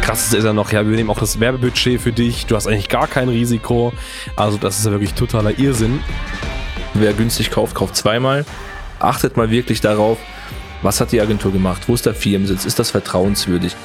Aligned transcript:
Das 0.00 0.06
Krasseste 0.06 0.38
ist 0.38 0.44
ja 0.44 0.54
noch, 0.54 0.72
ja, 0.72 0.88
wir 0.88 0.96
nehmen 0.96 1.10
auch 1.10 1.18
das 1.18 1.38
Werbebudget 1.40 2.00
für 2.00 2.10
dich. 2.10 2.46
Du 2.46 2.56
hast 2.56 2.66
eigentlich 2.66 2.88
gar 2.88 3.06
kein 3.06 3.28
Risiko. 3.28 3.92
Also 4.34 4.56
das 4.56 4.78
ist 4.78 4.86
ja 4.86 4.92
wirklich 4.92 5.12
totaler 5.12 5.58
Irrsinn. 5.58 6.00
Wer 6.94 7.12
günstig 7.12 7.50
kauft, 7.50 7.74
kauft 7.74 7.94
zweimal. 7.96 8.46
Achtet 8.98 9.36
mal 9.36 9.50
wirklich 9.50 9.82
darauf, 9.82 10.16
was 10.80 11.02
hat 11.02 11.12
die 11.12 11.20
Agentur 11.20 11.52
gemacht? 11.52 11.82
Wo 11.86 11.92
ist 11.94 12.06
der 12.06 12.14
Firmensitz? 12.14 12.64
Ist 12.64 12.78
das 12.78 12.90
vertrauenswürdig? 12.90 13.76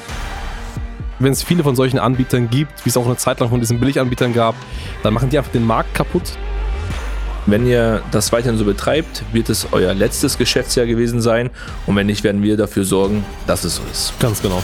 Wenn 1.18 1.32
es 1.32 1.42
viele 1.42 1.62
von 1.62 1.76
solchen 1.76 1.98
Anbietern 1.98 2.48
gibt, 2.48 2.86
wie 2.86 2.88
es 2.88 2.96
auch 2.96 3.04
eine 3.04 3.16
Zeit 3.16 3.38
lang 3.40 3.50
von 3.50 3.60
diesen 3.60 3.78
Billiganbietern 3.78 4.32
gab, 4.32 4.54
dann 5.02 5.12
machen 5.12 5.28
die 5.28 5.36
einfach 5.36 5.52
den 5.52 5.66
Markt 5.66 5.94
kaputt. 5.94 6.32
Wenn 7.44 7.66
ihr 7.66 8.02
das 8.10 8.32
weiterhin 8.32 8.58
so 8.58 8.64
betreibt, 8.64 9.22
wird 9.32 9.50
es 9.50 9.68
euer 9.70 9.92
letztes 9.92 10.38
Geschäftsjahr 10.38 10.86
gewesen 10.86 11.20
sein. 11.20 11.50
Und 11.86 11.94
wenn 11.94 12.06
nicht, 12.06 12.24
werden 12.24 12.42
wir 12.42 12.56
dafür 12.56 12.84
sorgen, 12.84 13.22
dass 13.46 13.64
es 13.64 13.76
so 13.76 13.82
ist. 13.92 14.18
Ganz 14.18 14.40
genau. 14.40 14.62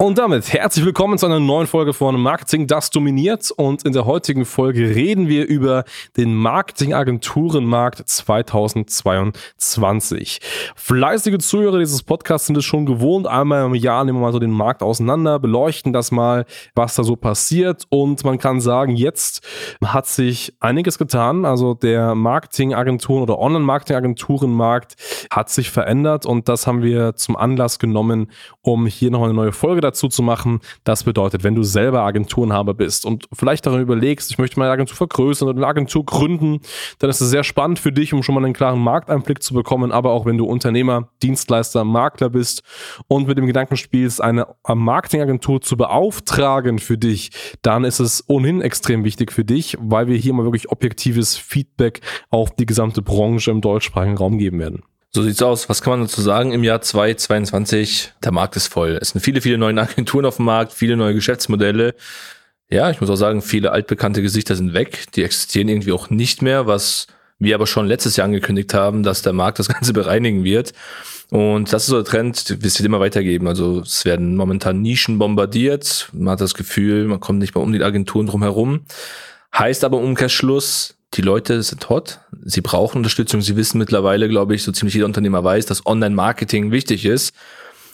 Und 0.00 0.16
damit 0.16 0.54
herzlich 0.54 0.86
willkommen 0.86 1.18
zu 1.18 1.26
einer 1.26 1.40
neuen 1.40 1.66
Folge 1.66 1.92
von 1.92 2.18
Marketing, 2.18 2.66
das 2.66 2.88
dominiert. 2.88 3.50
Und 3.50 3.84
in 3.84 3.92
der 3.92 4.06
heutigen 4.06 4.46
Folge 4.46 4.94
reden 4.94 5.28
wir 5.28 5.46
über 5.46 5.84
den 6.16 6.34
Marketingagenturenmarkt 6.34 8.08
2022. 8.08 10.40
Fleißige 10.74 11.36
Zuhörer 11.36 11.80
dieses 11.80 12.02
Podcasts 12.02 12.46
sind 12.46 12.56
es 12.56 12.64
schon 12.64 12.86
gewohnt. 12.86 13.26
Einmal 13.26 13.66
im 13.66 13.74
Jahr 13.74 14.06
nehmen 14.06 14.20
wir 14.20 14.22
mal 14.22 14.32
so 14.32 14.38
den 14.38 14.52
Markt 14.52 14.82
auseinander, 14.82 15.38
beleuchten 15.38 15.92
das 15.92 16.12
mal, 16.12 16.46
was 16.74 16.94
da 16.94 17.04
so 17.04 17.16
passiert. 17.16 17.84
Und 17.90 18.24
man 18.24 18.38
kann 18.38 18.62
sagen, 18.62 18.96
jetzt 18.96 19.46
hat 19.84 20.06
sich 20.06 20.54
einiges 20.60 20.96
getan. 20.96 21.44
Also 21.44 21.74
der 21.74 22.14
Marketingagenturen 22.14 23.24
oder 23.24 23.38
Online-Marketingagenturenmarkt 23.38 24.94
hat 25.30 25.50
sich 25.50 25.70
verändert. 25.70 26.24
Und 26.24 26.48
das 26.48 26.66
haben 26.66 26.82
wir 26.82 27.16
zum 27.16 27.36
Anlass 27.36 27.78
genommen, 27.78 28.30
um 28.62 28.86
hier 28.86 29.10
nochmal 29.10 29.28
eine 29.28 29.36
neue 29.36 29.52
Folge 29.52 29.89
dazu 29.90 30.08
zu 30.08 30.22
machen. 30.22 30.60
Das 30.84 31.04
bedeutet, 31.04 31.44
wenn 31.44 31.54
du 31.54 31.62
selber 31.62 32.02
Agenturenhaber 32.02 32.74
bist 32.74 33.04
und 33.04 33.28
vielleicht 33.32 33.66
daran 33.66 33.80
überlegst, 33.80 34.30
ich 34.30 34.38
möchte 34.38 34.58
meine 34.58 34.72
Agentur 34.72 34.96
vergrößern 34.96 35.48
oder 35.48 35.58
eine 35.58 35.66
Agentur 35.66 36.04
gründen, 36.04 36.60
dann 36.98 37.10
ist 37.10 37.20
es 37.20 37.30
sehr 37.30 37.44
spannend 37.44 37.78
für 37.78 37.92
dich, 37.92 38.12
um 38.12 38.22
schon 38.22 38.34
mal 38.34 38.44
einen 38.44 38.54
klaren 38.54 38.80
Markteinblick 38.80 39.42
zu 39.42 39.54
bekommen. 39.54 39.92
Aber 39.92 40.12
auch 40.12 40.26
wenn 40.26 40.38
du 40.38 40.46
Unternehmer, 40.46 41.08
Dienstleister, 41.22 41.84
Makler 41.84 42.30
bist 42.30 42.62
und 43.08 43.28
mit 43.28 43.38
dem 43.38 43.46
Gedanken 43.46 43.76
spielst, 43.76 44.20
eine 44.20 44.46
Marketingagentur 44.66 45.60
zu 45.60 45.76
beauftragen 45.76 46.78
für 46.78 46.98
dich, 46.98 47.30
dann 47.62 47.84
ist 47.84 48.00
es 48.00 48.24
ohnehin 48.28 48.62
extrem 48.62 49.04
wichtig 49.04 49.32
für 49.32 49.44
dich, 49.44 49.76
weil 49.80 50.06
wir 50.06 50.16
hier 50.16 50.32
mal 50.32 50.44
wirklich 50.44 50.70
objektives 50.70 51.36
Feedback 51.36 52.00
auf 52.30 52.54
die 52.54 52.66
gesamte 52.66 53.02
Branche 53.02 53.50
im 53.50 53.60
deutschsprachigen 53.60 54.16
Raum 54.16 54.38
geben 54.38 54.58
werden. 54.58 54.82
So 55.12 55.22
sieht's 55.24 55.42
aus. 55.42 55.68
Was 55.68 55.82
kann 55.82 55.92
man 55.92 56.02
dazu 56.02 56.20
sagen? 56.20 56.52
Im 56.52 56.62
Jahr 56.62 56.82
2022, 56.82 58.12
der 58.22 58.30
Markt 58.30 58.54
ist 58.54 58.68
voll. 58.68 58.96
Es 59.00 59.10
sind 59.10 59.20
viele, 59.20 59.40
viele 59.40 59.58
neue 59.58 59.76
Agenturen 59.76 60.24
auf 60.24 60.36
dem 60.36 60.44
Markt, 60.44 60.72
viele 60.72 60.96
neue 60.96 61.14
Geschäftsmodelle. 61.14 61.96
Ja, 62.70 62.90
ich 62.90 63.00
muss 63.00 63.10
auch 63.10 63.16
sagen, 63.16 63.42
viele 63.42 63.72
altbekannte 63.72 64.22
Gesichter 64.22 64.54
sind 64.54 64.72
weg. 64.72 65.06
Die 65.16 65.24
existieren 65.24 65.68
irgendwie 65.68 65.90
auch 65.90 66.10
nicht 66.10 66.42
mehr, 66.42 66.68
was 66.68 67.08
wir 67.40 67.56
aber 67.56 67.66
schon 67.66 67.88
letztes 67.88 68.16
Jahr 68.16 68.26
angekündigt 68.26 68.72
haben, 68.72 69.02
dass 69.02 69.22
der 69.22 69.32
Markt 69.32 69.58
das 69.58 69.68
Ganze 69.68 69.92
bereinigen 69.94 70.44
wird. 70.44 70.74
Und 71.30 71.72
das 71.72 71.82
ist 71.82 71.88
so 71.88 71.96
der 71.96 72.04
Trend, 72.04 72.36
es 72.38 72.48
wird 72.60 72.80
immer 72.80 73.00
weitergeben. 73.00 73.48
Also 73.48 73.80
es 73.80 74.04
werden 74.04 74.36
momentan 74.36 74.80
Nischen 74.80 75.18
bombardiert. 75.18 76.08
Man 76.12 76.30
hat 76.30 76.40
das 76.40 76.54
Gefühl, 76.54 77.06
man 77.06 77.18
kommt 77.18 77.40
nicht 77.40 77.56
mehr 77.56 77.64
um 77.64 77.72
die 77.72 77.82
Agenturen 77.82 78.28
drum 78.28 78.42
herum. 78.42 78.82
Heißt 79.52 79.82
aber 79.82 79.98
Umkehrschluss, 79.98 80.94
die 81.14 81.22
Leute 81.22 81.60
sind 81.64 81.88
hot, 81.88 82.20
sie 82.44 82.60
brauchen 82.60 82.98
Unterstützung, 82.98 83.40
sie 83.40 83.56
wissen 83.56 83.78
mittlerweile, 83.78 84.28
glaube 84.28 84.54
ich, 84.54 84.62
so 84.62 84.72
ziemlich 84.72 84.94
jeder 84.94 85.06
Unternehmer 85.06 85.42
weiß, 85.44 85.66
dass 85.66 85.86
Online-Marketing 85.86 86.70
wichtig 86.70 87.04
ist. 87.04 87.34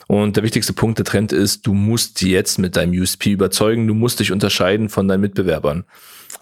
Und 0.09 0.37
der 0.37 0.45
wichtigste 0.45 0.73
Punkt 0.73 0.99
der 0.99 1.05
Trend 1.05 1.33
ist, 1.33 1.67
du 1.67 1.75
musst 1.75 2.23
jetzt 2.23 2.59
mit 2.59 2.77
deinem 2.77 2.99
USP 2.99 3.33
überzeugen, 3.33 3.89
du 3.89 3.95
musst 3.95 4.21
dich 4.21 4.31
unterscheiden 4.31 4.89
von 4.89 5.09
deinen 5.09 5.21
Mitbewerbern. 5.21 5.85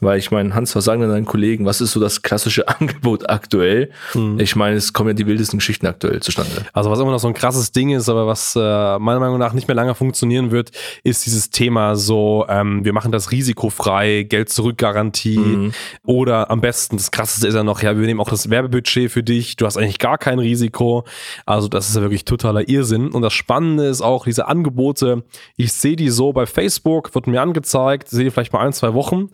Weil 0.00 0.18
ich 0.18 0.30
meine, 0.30 0.54
Hans, 0.54 0.74
was 0.74 0.84
sagen 0.84 1.00
denn 1.00 1.10
deine 1.10 1.24
Kollegen? 1.24 1.64
Was 1.64 1.80
ist 1.80 1.92
so 1.92 2.00
das 2.00 2.22
klassische 2.22 2.68
Angebot 2.80 3.28
aktuell? 3.28 3.90
Mhm. 4.14 4.38
Ich 4.40 4.56
meine, 4.56 4.76
es 4.76 4.92
kommen 4.92 5.08
ja 5.08 5.14
die 5.14 5.26
wildesten 5.26 5.58
Geschichten 5.58 5.86
aktuell 5.86 6.20
zustande. 6.20 6.66
Also 6.72 6.90
was 6.90 6.98
immer 6.98 7.10
noch 7.10 7.18
so 7.18 7.28
ein 7.28 7.34
krasses 7.34 7.72
Ding 7.72 7.90
ist, 7.90 8.08
aber 8.08 8.26
was 8.26 8.56
äh, 8.56 8.98
meiner 8.98 9.20
Meinung 9.20 9.38
nach 9.38 9.52
nicht 9.52 9.68
mehr 9.68 9.74
lange 9.74 9.94
funktionieren 9.94 10.50
wird, 10.50 10.70
ist 11.02 11.26
dieses 11.26 11.50
Thema 11.50 11.96
so, 11.96 12.46
ähm, 12.48 12.84
wir 12.84 12.92
machen 12.92 13.12
das 13.12 13.30
risikofrei, 13.32 14.22
Geld 14.22 14.48
zurück 14.48 14.78
Garantie 14.78 15.38
mhm. 15.38 15.72
oder 16.04 16.50
am 16.50 16.60
besten, 16.60 16.96
das 16.96 17.10
krasseste 17.10 17.48
ist 17.48 17.54
ja 17.54 17.62
noch, 17.62 17.82
ja, 17.82 17.98
wir 17.98 18.06
nehmen 18.06 18.20
auch 18.20 18.30
das 18.30 18.50
Werbebudget 18.50 19.10
für 19.10 19.22
dich, 19.22 19.56
du 19.56 19.66
hast 19.66 19.76
eigentlich 19.76 19.98
gar 19.98 20.18
kein 20.18 20.38
Risiko. 20.38 21.04
Also 21.46 21.68
das 21.68 21.88
ist 21.88 21.96
ja 21.96 22.02
wirklich 22.02 22.24
totaler 22.24 22.68
Irrsinn. 22.68 23.10
Und 23.10 23.22
das 23.22 23.32
Spannende 23.32 23.86
ist 23.86 24.02
auch, 24.02 24.24
diese 24.24 24.48
Angebote, 24.48 25.24
ich 25.56 25.72
sehe 25.72 25.96
die 25.96 26.10
so 26.10 26.32
bei 26.32 26.46
Facebook, 26.46 27.14
wird 27.14 27.26
mir 27.26 27.40
angezeigt, 27.40 28.08
sehe 28.08 28.24
die 28.24 28.30
vielleicht 28.30 28.52
mal 28.52 28.60
ein, 28.60 28.72
zwei 28.72 28.94
Wochen 28.94 29.30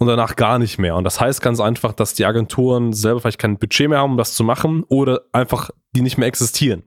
und 0.00 0.06
danach 0.06 0.34
gar 0.34 0.58
nicht 0.58 0.78
mehr. 0.78 0.96
Und 0.96 1.04
das 1.04 1.20
heißt 1.20 1.42
ganz 1.42 1.60
einfach, 1.60 1.92
dass 1.92 2.14
die 2.14 2.24
Agenturen 2.24 2.94
selber 2.94 3.20
vielleicht 3.20 3.38
kein 3.38 3.58
Budget 3.58 3.90
mehr 3.90 3.98
haben, 3.98 4.12
um 4.12 4.16
das 4.16 4.32
zu 4.32 4.42
machen 4.42 4.82
oder 4.88 5.20
einfach 5.32 5.70
die 5.92 6.00
nicht 6.00 6.16
mehr 6.16 6.26
existieren. 6.26 6.84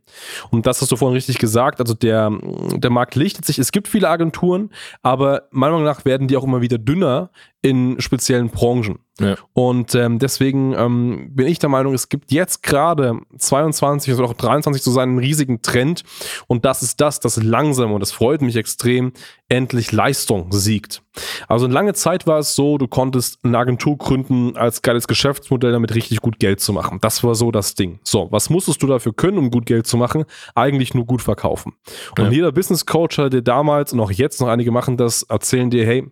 Und 0.50 0.66
das 0.66 0.82
hast 0.82 0.92
du 0.92 0.96
vorhin 0.96 1.14
richtig 1.14 1.38
gesagt. 1.38 1.80
Also 1.80 1.94
der, 1.94 2.32
der 2.76 2.90
Markt 2.90 3.14
lichtet 3.14 3.46
sich. 3.46 3.60
Es 3.60 3.72
gibt 3.72 3.88
viele 3.88 4.10
Agenturen, 4.10 4.72
aber 5.04 5.44
meiner 5.52 5.74
Meinung 5.74 5.86
nach 5.86 6.06
werden 6.06 6.28
die 6.28 6.36
auch 6.38 6.44
immer 6.44 6.62
wieder 6.62 6.80
dünner 6.80 7.30
in 7.62 8.02
speziellen 8.02 8.50
Branchen. 8.50 8.98
Ja. 9.20 9.36
Und 9.54 9.94
ähm, 9.94 10.18
deswegen 10.18 10.74
ähm, 10.74 11.30
bin 11.34 11.46
ich 11.46 11.60
der 11.60 11.70
Meinung, 11.70 11.94
es 11.94 12.10
gibt 12.10 12.32
jetzt 12.32 12.64
gerade 12.64 13.20
22 13.38 14.14
oder 14.14 14.26
auch 14.26 14.34
23 14.34 14.82
so 14.82 14.92
seinen 14.92 15.20
riesigen 15.20 15.62
Trend. 15.62 16.04
Und 16.48 16.66
das 16.66 16.82
ist 16.82 17.00
das, 17.00 17.20
das 17.20 17.42
langsam, 17.42 17.92
und 17.92 18.00
das 18.00 18.12
freut 18.12 18.42
mich 18.42 18.56
extrem, 18.56 19.14
endlich 19.50 19.92
Leistung 19.92 20.52
siegt. 20.52 21.04
Also 21.48 21.68
lange 21.68 21.94
Zeit 21.94 22.26
war 22.26 22.40
es 22.40 22.56
so, 22.56 22.80
du 22.80 22.88
konntest 22.88 23.38
eine 23.44 23.56
Agentur 23.58 24.00
gründen 24.00 24.58
als 24.58 24.82
geiles 24.82 25.08
Geschäftsmodell, 25.08 25.74
damit 25.74 25.94
richtig 25.94 26.22
gut 26.22 26.40
Geld 26.40 26.60
zu 26.60 26.74
machen. 26.74 26.98
Das 27.02 27.24
war 27.24 27.36
so 27.36 27.52
das 27.52 27.76
Ding. 27.76 28.00
So, 28.04 28.30
was 28.32 28.50
musstest 28.50 28.82
du 28.82 28.88
dafür 28.88 29.14
können, 29.14 29.38
um 29.38 29.52
gut 29.52 29.68
Geld 29.68 29.86
zu 29.86 29.96
machen? 29.96 30.26
Eigentlich 30.56 30.96
nur 30.96 31.06
gut 31.06 31.22
verkaufen. 31.22 31.74
Und 32.18 32.26
ja. 32.26 32.32
jeder 32.32 32.52
Business 32.52 32.88
Coach, 32.88 33.18
der 33.18 33.42
damals 33.42 33.94
und 33.94 34.00
auch 34.00 34.12
jetzt 34.12 34.42
noch 34.42 34.48
einige 34.48 34.72
machen 34.72 34.98
das, 34.98 35.22
erzählen 35.24 35.70
dir, 35.70 35.86
hey, 35.86 36.12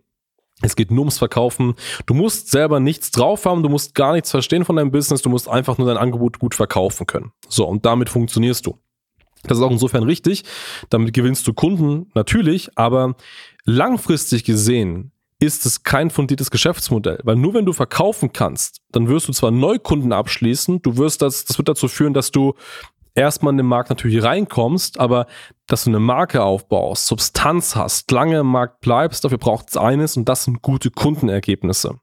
es 0.62 0.76
geht 0.76 0.92
nur 0.92 1.02
ums 1.02 1.18
Verkaufen. 1.18 1.76
Du 2.06 2.14
musst 2.14 2.52
selber 2.52 2.80
nichts 2.80 3.12
drauf 3.12 3.46
haben, 3.46 3.64
du 3.64 3.70
musst 3.70 3.96
gar 3.96 4.14
nichts 4.14 4.32
verstehen 4.32 4.66
von 4.66 4.76
deinem 4.76 4.92
Business, 4.92 5.22
du 5.22 5.30
musst 5.30 5.50
einfach 5.50 5.78
nur 5.78 5.88
dein 5.88 5.98
Angebot 5.98 6.40
gut 6.40 6.56
verkaufen 6.56 7.08
können. 7.08 7.32
So, 7.48 7.68
und 7.68 7.86
damit 7.86 8.10
funktionierst 8.10 8.66
du. 8.66 8.78
Das 9.44 9.58
ist 9.58 9.64
auch 9.64 9.72
insofern 9.72 10.04
richtig. 10.04 10.44
Damit 10.90 11.14
gewinnst 11.14 11.48
du 11.48 11.54
Kunden 11.54 12.12
natürlich, 12.14 12.70
aber 12.78 13.16
langfristig 13.66 14.44
gesehen 14.44 15.12
ist 15.40 15.66
es 15.66 15.82
kein 15.82 16.12
fundiertes 16.12 16.52
Geschäftsmodell, 16.52 17.20
weil 17.24 17.36
nur 17.36 17.56
wenn 17.56 17.66
du 17.66 17.74
verkaufen 17.74 18.32
kannst, 18.32 18.82
dann 18.92 19.08
wirst 19.08 19.28
du 19.28 19.34
zwar 19.34 19.50
Neukunden 19.50 20.14
abschließen, 20.14 20.84
du 20.84 20.98
wirst 20.98 21.24
das, 21.24 21.46
das 21.46 21.58
wird 21.58 21.68
dazu 21.68 21.88
führen, 21.88 22.14
dass 22.14 22.30
du 22.30 22.54
erstmal 23.16 23.52
in 23.52 23.58
den 23.58 23.66
Markt 23.66 23.90
natürlich 23.90 24.22
reinkommst, 24.22 25.00
aber 25.00 25.26
dass 25.68 25.86
du 25.86 25.90
eine 25.90 26.00
Marke 26.00 26.44
aufbaust, 26.44 27.08
Substanz 27.08 27.76
hast, 27.76 28.12
lange 28.12 28.40
im 28.40 28.48
Markt 28.48 28.82
bleibst, 28.82 29.24
dafür 29.24 29.38
braucht 29.38 29.70
es 29.70 29.78
eines 29.78 30.18
und 30.18 30.28
das 30.28 30.44
sind 30.44 30.62
gute 30.62 30.92
Kundenergebnisse. 30.92 32.00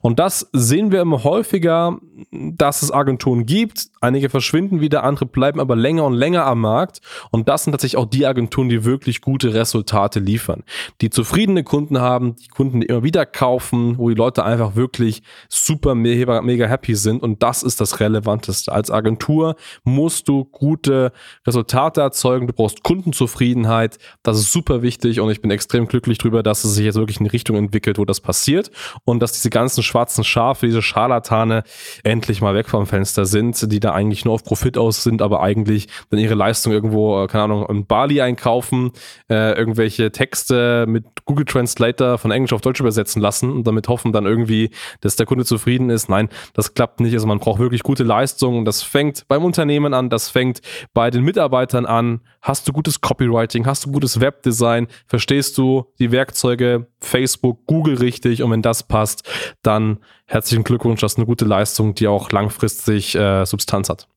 Und 0.00 0.18
das 0.18 0.48
sehen 0.52 0.90
wir 0.90 1.02
immer 1.02 1.22
häufiger, 1.24 1.98
dass 2.30 2.82
es 2.82 2.90
Agenturen 2.90 3.46
gibt. 3.46 3.88
Einige 4.00 4.30
verschwinden 4.30 4.80
wieder, 4.80 5.04
andere 5.04 5.26
bleiben 5.26 5.60
aber 5.60 5.76
länger 5.76 6.04
und 6.04 6.14
länger 6.14 6.46
am 6.46 6.60
Markt. 6.60 7.00
Und 7.30 7.48
das 7.48 7.64
sind 7.64 7.72
tatsächlich 7.72 7.98
auch 7.98 8.08
die 8.08 8.26
Agenturen, 8.26 8.68
die 8.68 8.84
wirklich 8.84 9.20
gute 9.20 9.52
Resultate 9.54 10.20
liefern. 10.20 10.64
Die 11.00 11.10
zufriedene 11.10 11.64
Kunden 11.64 12.00
haben, 12.00 12.36
die 12.36 12.48
Kunden, 12.48 12.82
immer 12.82 13.02
wieder 13.02 13.26
kaufen, 13.26 13.98
wo 13.98 14.08
die 14.08 14.14
Leute 14.14 14.44
einfach 14.44 14.76
wirklich 14.76 15.22
super 15.48 15.94
mega, 15.94 16.40
mega 16.42 16.66
happy 16.66 16.94
sind. 16.94 17.22
Und 17.22 17.42
das 17.42 17.62
ist 17.62 17.80
das 17.80 18.00
Relevanteste. 18.00 18.72
Als 18.72 18.90
Agentur 18.90 19.56
musst 19.84 20.28
du 20.28 20.44
gute 20.44 21.12
Resultate 21.46 22.00
erzeugen. 22.00 22.46
Du 22.46 22.52
brauchst 22.52 22.82
Kunden 22.82 23.09
Kundenzufriedenheit. 23.10 23.98
Das 24.22 24.38
ist 24.38 24.52
super 24.52 24.82
wichtig 24.82 25.20
und 25.20 25.30
ich 25.30 25.40
bin 25.40 25.50
extrem 25.50 25.86
glücklich 25.86 26.18
darüber, 26.18 26.42
dass 26.42 26.64
es 26.64 26.74
sich 26.74 26.84
jetzt 26.84 26.96
wirklich 26.96 27.18
in 27.18 27.24
die 27.24 27.30
Richtung 27.30 27.56
entwickelt, 27.56 27.98
wo 27.98 28.04
das 28.04 28.20
passiert 28.20 28.70
und 29.04 29.20
dass 29.20 29.32
diese 29.32 29.50
ganzen 29.50 29.82
schwarzen 29.82 30.22
Schafe, 30.22 30.66
diese 30.66 30.82
Scharlatane 30.82 31.64
endlich 32.04 32.40
mal 32.40 32.54
weg 32.54 32.68
vom 32.68 32.86
Fenster 32.86 33.26
sind, 33.26 33.72
die 33.72 33.80
da 33.80 33.92
eigentlich 33.92 34.24
nur 34.24 34.34
auf 34.34 34.44
Profit 34.44 34.78
aus 34.78 35.02
sind, 35.02 35.22
aber 35.22 35.42
eigentlich 35.42 35.88
dann 36.10 36.20
ihre 36.20 36.34
Leistung 36.34 36.72
irgendwo, 36.72 37.24
äh, 37.24 37.26
keine 37.26 37.44
Ahnung, 37.44 37.66
in 37.68 37.86
Bali 37.86 38.20
einkaufen, 38.20 38.92
äh, 39.28 39.58
irgendwelche 39.58 40.12
Texte 40.12 40.86
mit 40.86 41.04
Google 41.24 41.44
Translator 41.44 42.18
von 42.18 42.30
Englisch 42.30 42.52
auf 42.52 42.60
Deutsch 42.60 42.80
übersetzen 42.80 43.20
lassen 43.20 43.50
und 43.50 43.66
damit 43.66 43.88
hoffen 43.88 44.12
dann 44.12 44.26
irgendwie, 44.26 44.70
dass 45.00 45.16
der 45.16 45.26
Kunde 45.26 45.44
zufrieden 45.44 45.90
ist. 45.90 46.08
Nein, 46.08 46.28
das 46.54 46.74
klappt 46.74 47.00
nicht. 47.00 47.14
Also 47.14 47.26
man 47.26 47.38
braucht 47.38 47.60
wirklich 47.60 47.82
gute 47.82 48.04
Leistungen. 48.04 48.64
Das 48.64 48.82
fängt 48.82 49.26
beim 49.28 49.44
Unternehmen 49.44 49.94
an, 49.94 50.10
das 50.10 50.28
fängt 50.28 50.60
bei 50.94 51.10
den 51.10 51.22
Mitarbeitern 51.22 51.86
an. 51.86 52.20
Hast 52.42 52.66
du 52.68 52.72
gutes 52.72 53.00
Copywriting, 53.00 53.66
hast 53.66 53.84
du 53.84 53.92
gutes 53.92 54.20
Webdesign, 54.20 54.86
verstehst 55.06 55.58
du 55.58 55.86
die 55.98 56.12
Werkzeuge 56.12 56.86
Facebook, 57.00 57.66
Google 57.66 57.98
richtig 57.98 58.42
und 58.42 58.50
wenn 58.50 58.62
das 58.62 58.82
passt, 58.82 59.28
dann 59.62 59.98
herzlichen 60.26 60.64
Glückwunsch, 60.64 61.00
das 61.00 61.12
ist 61.12 61.18
eine 61.18 61.26
gute 61.26 61.44
Leistung, 61.44 61.94
die 61.94 62.06
auch 62.06 62.30
langfristig 62.30 63.14
äh, 63.14 63.44
Substanz 63.44 63.88
hat. 63.88 64.08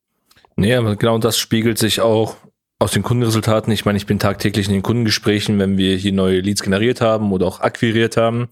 Aber 0.57 0.95
genau 0.95 1.17
das 1.17 1.38
spiegelt 1.38 1.77
sich 1.77 2.01
auch 2.01 2.35
aus 2.83 2.91
den 2.91 3.01
Kundenresultaten. 3.01 3.71
Ich 3.71 3.85
meine, 3.85 3.97
ich 3.97 4.06
bin 4.06 4.19
tagtäglich 4.19 4.68
in 4.68 4.74
den 4.74 4.83
Kundengesprächen, 4.83 5.57
wenn 5.57 5.77
wir 5.77 5.95
hier 5.95 6.12
neue 6.12 6.41
Leads 6.41 6.62
generiert 6.62 7.00
haben 7.00 7.31
oder 7.31 7.47
auch 7.47 7.62
akquiriert 7.62 8.18
haben. 8.18 8.50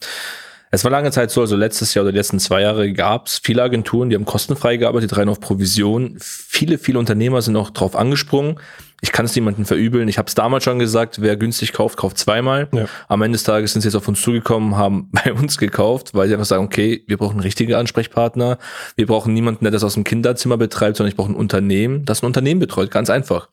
Es 0.71 0.85
war 0.85 0.91
lange 0.91 1.11
Zeit 1.11 1.31
so, 1.31 1.41
also 1.41 1.57
letztes 1.57 1.93
Jahr 1.93 2.05
oder 2.05 2.13
die 2.13 2.17
letzten 2.17 2.39
zwei 2.39 2.61
Jahre 2.61 2.93
gab 2.93 3.27
es 3.27 3.41
viele 3.43 3.61
Agenturen, 3.61 4.09
die 4.09 4.15
haben 4.15 4.23
kostenfrei 4.23 4.77
gearbeitet, 4.77 5.17
rein 5.17 5.27
auf 5.27 5.41
Provision. 5.41 6.15
Viele, 6.17 6.77
viele 6.77 6.97
Unternehmer 6.97 7.41
sind 7.41 7.57
auch 7.57 7.71
drauf 7.71 7.93
angesprungen. 7.93 8.57
Ich 9.03 9.11
kann 9.11 9.25
es 9.25 9.35
niemandem 9.35 9.65
verübeln. 9.65 10.07
Ich 10.07 10.19
habe 10.19 10.27
es 10.27 10.35
damals 10.35 10.63
schon 10.63 10.77
gesagt, 10.77 11.21
wer 11.21 11.35
günstig 11.35 11.73
kauft, 11.73 11.97
kauft 11.97 12.19
zweimal. 12.19 12.69
Ja. 12.71 12.85
Am 13.07 13.23
Ende 13.23 13.35
des 13.35 13.43
Tages 13.43 13.73
sind 13.73 13.81
sie 13.81 13.87
jetzt 13.87 13.95
auf 13.95 14.07
uns 14.07 14.21
zugekommen, 14.21 14.77
haben 14.77 15.09
bei 15.23 15.33
uns 15.33 15.57
gekauft, 15.57 16.13
weil 16.13 16.27
sie 16.27 16.35
einfach 16.35 16.45
sagen, 16.45 16.63
okay, 16.63 17.03
wir 17.07 17.17
brauchen 17.17 17.39
richtige 17.39 17.77
Ansprechpartner. 17.77 18.59
Wir 18.95 19.07
brauchen 19.07 19.33
niemanden, 19.33 19.65
der 19.65 19.71
das 19.71 19.83
aus 19.83 19.95
dem 19.95 20.03
Kinderzimmer 20.03 20.57
betreibt, 20.57 20.97
sondern 20.97 21.09
ich 21.09 21.17
brauche 21.17 21.31
ein 21.31 21.35
Unternehmen, 21.35 22.05
das 22.05 22.21
ein 22.21 22.27
Unternehmen 22.27 22.59
betreut. 22.59 22.91
Ganz 22.91 23.09
einfach. 23.09 23.49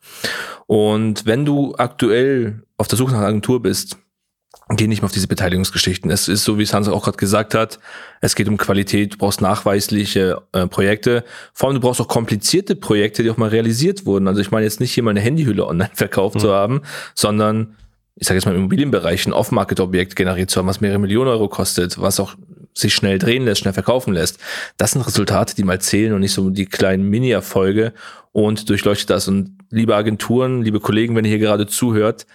Und 0.67 1.25
wenn 1.25 1.47
du 1.47 1.75
aktuell 1.77 2.63
auf 2.77 2.89
der 2.89 2.99
Suche 2.99 3.13
nach 3.13 3.21
einer 3.21 3.29
Agentur 3.29 3.63
bist, 3.63 3.97
geh 4.77 4.87
nicht 4.87 5.01
mehr 5.01 5.07
auf 5.07 5.13
diese 5.13 5.29
Beteiligungsgeschichten. 5.29 6.11
Es 6.11 6.29
ist 6.29 6.45
so, 6.45 6.59
wie 6.59 6.63
es 6.63 6.75
Hans 6.75 6.89
auch 6.89 7.05
gerade 7.05 7.17
gesagt 7.17 7.55
hat, 7.55 7.79
es 8.21 8.35
geht 8.35 8.49
um 8.49 8.57
Qualität, 8.57 9.15
du 9.15 9.19
brauchst 9.19 9.41
nachweisliche 9.41 10.43
äh, 10.53 10.67
Projekte. 10.67 11.25
Vor 11.55 11.69
allem, 11.69 11.77
du 11.77 11.81
brauchst 11.81 12.01
auch 12.01 12.09
komplizierte 12.09 12.77
Projekte, 12.77 13.23
die 13.23 13.31
auch 13.31 13.37
mal 13.37 13.49
realisiert 13.49 14.05
wurden. 14.07 14.29
Also 14.29 14.41
ich 14.41 14.51
meine 14.51 14.65
jetzt 14.65 14.81
nicht 14.81 14.93
hier 14.93 15.03
mal 15.03 15.11
eine 15.11 15.21
Handyhülle 15.21 15.67
online 15.67 15.91
verkauft 15.95 16.37
mhm. 16.37 16.41
zu 16.41 16.53
haben, 16.53 16.83
sondern 17.15 17.77
ich 18.17 18.27
sage 18.27 18.37
jetzt 18.37 18.47
mal 18.47 18.53
im 18.53 18.59
Immobilienbereich 18.59 19.27
ein 19.27 19.33
Off-Market-Objekt 19.33 20.17
generiert 20.17 20.51
zu 20.51 20.59
haben, 20.59 20.67
was 20.67 20.81
mehrere 20.81 20.99
Millionen 20.99 21.29
Euro 21.29 21.49
kostet, 21.49 22.01
was 22.01 22.19
auch 22.19 22.35
sich 22.75 22.95
schnell 22.95 23.19
drehen 23.19 23.45
lässt, 23.45 23.61
schnell 23.61 23.73
verkaufen 23.73 24.13
lässt. 24.13 24.39
Das 24.77 24.93
sind 24.93 25.07
Resultate, 25.07 25.55
die 25.55 25.65
mal 25.65 25.81
zählen 25.81 26.13
und 26.13 26.21
nicht 26.21 26.33
so 26.33 26.51
die 26.51 26.67
kleinen 26.67 27.05
Mini-Erfolge 27.09 27.93
und 28.33 28.69
durchleuchtet 28.69 29.11
das. 29.11 29.29
Und 29.29 29.59
liebe 29.71 29.95
Agenturen, 29.95 30.63
liebe 30.63 30.81
Kollegen, 30.81 31.15
wenn 31.17 31.25
ihr 31.25 31.31
hier 31.31 31.39
gerade 31.39 31.67
zuhört, 31.67 32.27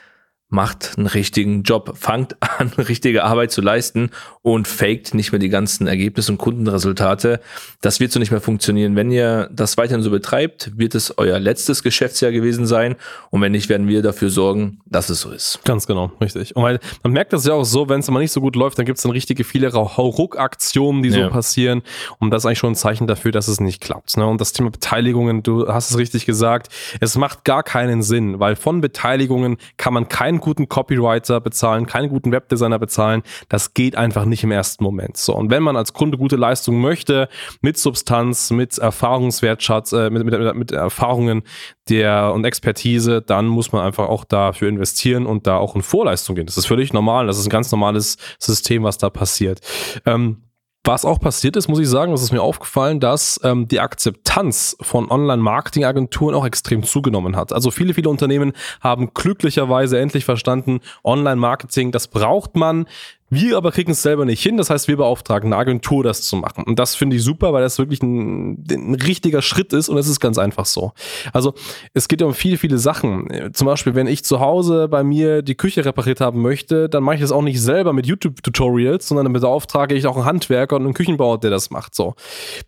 macht 0.53 0.93
einen 0.97 1.07
richtigen 1.07 1.63
Job, 1.63 1.97
fangt 1.99 2.37
an, 2.59 2.69
richtige 2.77 3.23
Arbeit 3.23 3.51
zu 3.51 3.61
leisten 3.61 4.11
und 4.43 4.67
faked 4.67 5.15
nicht 5.15 5.31
mehr 5.31 5.39
die 5.39 5.49
ganzen 5.49 5.87
Ergebnisse 5.87 6.31
und 6.31 6.37
Kundenresultate. 6.37 7.39
Das 7.81 7.99
wird 7.99 8.11
so 8.11 8.19
nicht 8.19 8.29
mehr 8.29 8.39
funktionieren. 8.39 8.95
Wenn 8.95 9.11
ihr 9.11 9.49
das 9.51 9.77
weiterhin 9.77 10.03
so 10.03 10.11
betreibt, 10.11 10.77
wird 10.77 10.93
es 10.93 11.17
euer 11.17 11.39
letztes 11.39 11.81
Geschäftsjahr 11.81 12.31
gewesen 12.31 12.67
sein. 12.67 12.95
Und 13.31 13.41
wenn 13.41 13.51
nicht, 13.51 13.67
werden 13.67 13.87
wir 13.87 14.03
dafür 14.03 14.29
sorgen, 14.29 14.79
dass 14.85 15.09
es 15.09 15.21
so 15.21 15.31
ist. 15.31 15.59
Ganz 15.65 15.87
genau, 15.87 16.11
richtig. 16.21 16.55
Und 16.55 16.61
weil 16.61 16.79
man 17.01 17.13
merkt 17.13 17.33
das 17.33 17.45
ja 17.45 17.53
auch 17.53 17.63
so, 17.63 17.89
wenn 17.89 18.01
es 18.01 18.11
mal 18.11 18.19
nicht 18.19 18.31
so 18.31 18.39
gut 18.39 18.55
läuft, 18.55 18.77
dann 18.77 18.85
gibt 18.85 18.97
es 18.97 19.03
dann 19.03 19.11
richtige 19.11 19.43
viele 19.43 19.73
Hauruck-Aktionen, 19.73 21.01
die 21.01 21.09
so 21.09 21.19
ja. 21.19 21.29
passieren. 21.29 21.81
Und 22.19 22.29
das 22.29 22.43
ist 22.43 22.45
eigentlich 22.45 22.59
schon 22.59 22.73
ein 22.73 22.75
Zeichen 22.75 23.07
dafür, 23.07 23.31
dass 23.31 23.47
es 23.47 23.59
nicht 23.59 23.81
klappt. 23.81 24.17
Ne? 24.17 24.27
Und 24.27 24.39
das 24.39 24.53
Thema 24.53 24.69
Beteiligungen, 24.69 25.41
du 25.41 25.67
hast 25.67 25.89
es 25.89 25.97
richtig 25.97 26.27
gesagt, 26.27 26.71
es 26.99 27.17
macht 27.17 27.43
gar 27.43 27.63
keinen 27.63 28.03
Sinn, 28.03 28.39
weil 28.39 28.55
von 28.55 28.81
Beteiligungen 28.81 29.57
kann 29.77 29.95
man 29.95 30.07
keinen 30.09 30.42
guten 30.43 30.69
Copywriter 30.69 31.41
bezahlen, 31.41 31.87
keinen 31.87 32.09
guten 32.09 32.31
Webdesigner 32.31 32.77
bezahlen. 32.77 33.23
Das 33.49 33.73
geht 33.73 33.95
einfach 33.95 34.25
nicht 34.25 34.43
im 34.43 34.51
ersten 34.51 34.83
Moment. 34.83 35.17
So. 35.17 35.35
Und 35.35 35.49
wenn 35.49 35.63
man 35.63 35.75
als 35.75 35.93
Kunde 35.93 36.17
gute 36.17 36.35
Leistung 36.35 36.79
möchte, 36.79 37.29
mit 37.61 37.77
Substanz, 37.77 38.51
mit 38.51 38.77
Erfahrungswertschatz, 38.77 39.93
äh, 39.93 40.09
mit, 40.09 40.23
mit, 40.23 40.55
mit 40.55 40.71
Erfahrungen 40.71 41.43
der 41.89 42.33
und 42.33 42.45
Expertise, 42.45 43.21
dann 43.21 43.47
muss 43.47 43.71
man 43.71 43.83
einfach 43.83 44.07
auch 44.07 44.23
dafür 44.23 44.69
investieren 44.69 45.25
und 45.25 45.47
da 45.47 45.57
auch 45.57 45.75
in 45.75 45.81
Vorleistung 45.81 46.35
gehen. 46.35 46.45
Das 46.45 46.57
ist 46.57 46.67
völlig 46.67 46.93
normal. 46.93 47.27
Das 47.27 47.39
ist 47.39 47.47
ein 47.47 47.49
ganz 47.49 47.71
normales 47.71 48.17
System, 48.39 48.83
was 48.83 48.97
da 48.97 49.09
passiert. 49.09 49.61
Ähm, 50.05 50.43
was 50.85 51.05
auch 51.05 51.19
passiert 51.19 51.55
ist, 51.55 51.69
muss 51.69 51.79
ich 51.79 51.87
sagen, 51.87 52.11
das 52.11 52.21
ist 52.21 52.33
mir 52.33 52.41
aufgefallen, 52.41 52.99
dass 52.99 53.39
ähm, 53.43 53.67
die 53.67 53.79
Akzeptanz 53.79 54.75
von 54.81 55.09
Online-Marketing-Agenturen 55.09 56.35
auch 56.35 56.45
extrem 56.45 56.83
zugenommen 56.83 57.37
hat. 57.37 57.53
Also 57.53 57.71
viele, 57.71 57.93
viele 57.93 58.09
Unternehmen 58.09 58.51
haben 58.81 59.13
glücklicherweise 59.13 59.99
endlich 59.99 60.25
verstanden, 60.25 60.81
Online-Marketing, 61.03 61.91
das 61.91 62.09
braucht 62.09 62.55
man. 62.55 62.85
Wir 63.33 63.57
aber 63.57 63.71
kriegen 63.71 63.91
es 63.91 64.01
selber 64.01 64.25
nicht 64.25 64.43
hin. 64.43 64.57
Das 64.57 64.69
heißt, 64.69 64.87
wir 64.87 64.97
beauftragen 64.97 65.51
eine 65.51 65.59
Agentur, 65.59 66.03
das 66.03 66.21
zu 66.21 66.35
machen. 66.35 66.63
Und 66.65 66.77
das 66.77 66.95
finde 66.95 67.15
ich 67.15 67.23
super, 67.23 67.51
weil 67.51 67.63
das 67.63 67.79
wirklich 67.79 68.01
ein, 68.03 68.63
ein 68.69 68.95
richtiger 68.95 69.41
Schritt 69.41 69.73
ist 69.73 69.89
und 69.89 69.97
es 69.97 70.07
ist 70.07 70.19
ganz 70.19 70.37
einfach 70.37 70.65
so. 70.65 70.91
Also 71.31 71.53
es 71.93 72.07
geht 72.07 72.21
ja 72.21 72.27
um 72.27 72.33
viele, 72.33 72.57
viele 72.57 72.77
Sachen. 72.77 73.51
Zum 73.53 73.65
Beispiel, 73.65 73.95
wenn 73.95 74.07
ich 74.07 74.23
zu 74.23 74.39
Hause 74.39 74.87
bei 74.87 75.03
mir 75.03 75.41
die 75.41 75.55
Küche 75.55 75.83
repariert 75.83 76.21
haben 76.21 76.41
möchte, 76.41 76.89
dann 76.89 77.03
mache 77.03 77.15
ich 77.15 77.21
das 77.21 77.31
auch 77.31 77.41
nicht 77.41 77.61
selber 77.61 77.93
mit 77.93 78.05
YouTube-Tutorials, 78.05 79.07
sondern 79.07 79.25
dann 79.25 79.33
beauftrage 79.33 79.95
ich 79.95 80.05
auch 80.05 80.15
einen 80.15 80.25
Handwerker 80.25 80.75
und 80.75 80.83
einen 80.83 80.93
Küchenbauer, 80.93 81.39
der 81.39 81.49
das 81.49 81.71
macht. 81.71 81.95
So, 81.95 82.13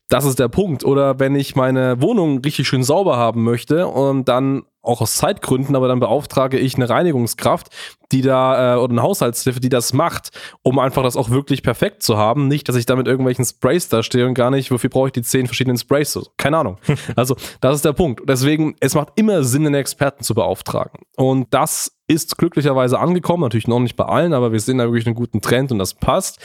das 0.09 0.25
ist 0.25 0.39
der 0.39 0.47
Punkt. 0.47 0.83
Oder 0.83 1.19
wenn 1.19 1.35
ich 1.35 1.56
meine 1.56 2.01
Wohnung 2.01 2.39
richtig 2.39 2.68
schön 2.68 2.83
sauber 2.83 3.18
haben 3.18 3.44
möchte 3.44 3.88
und 3.88 4.27
dann 4.27 4.63
auch 4.85 5.01
aus 5.01 5.15
Zeitgründen, 5.15 5.75
aber 5.75 5.87
dann 5.87 5.99
beauftrage 5.99 6.57
ich 6.57 6.75
eine 6.75 6.89
Reinigungskraft, 6.89 7.69
die 8.11 8.21
da, 8.21 8.75
äh, 8.75 8.77
oder 8.77 8.91
eine 8.91 9.01
Haushaltshilfe, 9.01 9.59
die 9.59 9.69
das 9.69 9.93
macht, 9.93 10.29
um 10.61 10.79
einfach 10.79 11.03
das 11.03 11.17
auch 11.17 11.29
wirklich 11.29 11.63
perfekt 11.63 12.03
zu 12.03 12.17
haben. 12.17 12.47
Nicht, 12.47 12.69
dass 12.69 12.75
ich 12.75 12.85
da 12.85 12.95
mit 12.95 13.07
irgendwelchen 13.07 13.45
Sprays 13.45 13.89
da 13.89 14.03
stehe 14.03 14.27
und 14.27 14.35
gar 14.35 14.51
nicht, 14.51 14.71
wofür 14.71 14.89
brauche 14.89 15.07
ich 15.07 15.13
die 15.13 15.21
zehn 15.21 15.47
verschiedenen 15.47 15.77
Sprays? 15.77 16.19
Keine 16.37 16.57
Ahnung. 16.57 16.77
also, 17.15 17.35
das 17.61 17.77
ist 17.77 17.85
der 17.85 17.93
Punkt. 17.93 18.21
Deswegen, 18.27 18.75
es 18.79 18.95
macht 18.95 19.09
immer 19.15 19.43
Sinn, 19.43 19.65
einen 19.65 19.75
Experten 19.75 20.23
zu 20.23 20.35
beauftragen. 20.35 21.01
Und 21.15 21.53
das 21.53 21.91
ist 22.07 22.37
glücklicherweise 22.37 22.99
angekommen, 22.99 23.41
natürlich 23.41 23.67
noch 23.67 23.79
nicht 23.79 23.95
bei 23.95 24.05
allen, 24.05 24.33
aber 24.33 24.51
wir 24.51 24.59
sehen 24.59 24.77
da 24.77 24.85
wirklich 24.85 25.07
einen 25.07 25.15
guten 25.15 25.41
Trend 25.41 25.71
und 25.71 25.79
das 25.79 25.95
passt. 25.95 26.39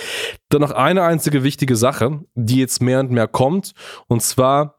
Dann 0.49 0.63
noch 0.63 0.71
eine 0.71 1.03
einzige 1.03 1.45
wichtige 1.45 1.77
Sache, 1.77 2.21
die 2.35 2.59
jetzt 2.59 2.81
mehr 2.81 3.01
und 3.01 3.11
mehr 3.11 3.29
kommt, 3.29 3.75
und 4.09 4.23
zwar 4.23 4.77